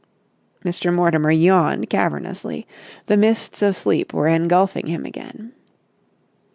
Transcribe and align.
Mr. 0.65 0.91
Mortimer 0.91 1.29
yawned 1.29 1.87
cavernously. 1.87 2.65
The 3.05 3.17
mists 3.17 3.61
of 3.61 3.75
sleep 3.75 4.15
were 4.15 4.27
engulfing 4.27 4.87
him 4.87 5.05
again. 5.05 5.51